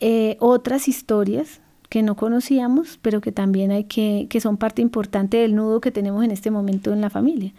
[0.00, 5.38] eh, otras historias que no conocíamos, pero que también hay que, que son parte importante
[5.38, 7.52] del nudo que tenemos en este momento en la familia.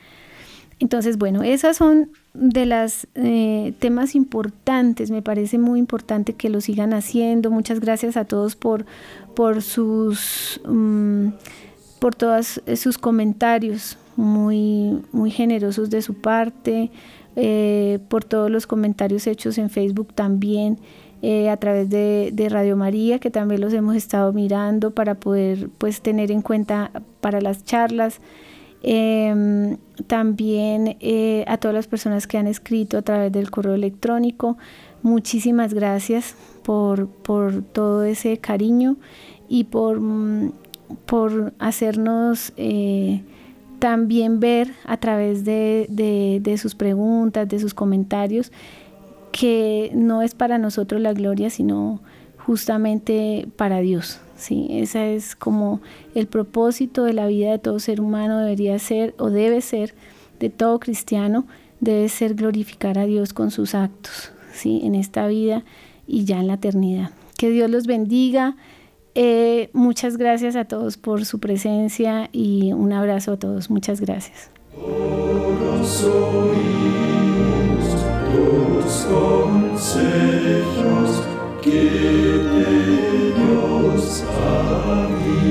[0.79, 6.61] Entonces, bueno, esas son de los eh, temas importantes, me parece muy importante que lo
[6.61, 7.51] sigan haciendo.
[7.51, 8.85] Muchas gracias a todos por,
[9.35, 11.29] por sus mm,
[11.99, 16.91] por todos sus comentarios muy, muy generosos de su parte,
[17.35, 20.79] eh, por todos los comentarios hechos en Facebook también.
[21.21, 25.99] Eh, a través de, Radio María, que también los hemos estado mirando para poder pues
[25.99, 28.21] tener en cuenta para las charlas.
[28.83, 29.75] Em,
[30.07, 34.57] también eh, a todas las personas que han escrito a través del correo electrónico,
[35.03, 38.95] muchísimas gracias por, por todo ese cariño
[39.49, 40.53] y por, mm,
[41.05, 43.23] por hacernos eh,
[43.79, 45.87] también ver a través de,
[46.41, 48.53] de sus preguntas, de sus comentarios,
[49.39, 52.01] que no es para nosotros la gloria, sino
[52.45, 54.19] justamente para Dios.
[54.35, 54.67] ¿sí?
[54.69, 55.79] Ese es como
[56.13, 59.95] el propósito de la vida de todo ser humano debería ser o debe ser
[60.41, 61.45] de todo cristiano,
[61.79, 64.81] debe ser glorificar a Dios con sus actos, ¿sí?
[64.83, 65.63] en esta vida
[66.05, 67.11] y ya en la eternidad.
[67.37, 68.57] Que Dios los bendiga.
[69.15, 73.69] Eh, muchas gracias a todos por su presencia y un abrazo a todos.
[73.69, 74.51] Muchas gracias.
[78.89, 80.01] Dios consejos
[81.61, 85.49] que de Dios a mí.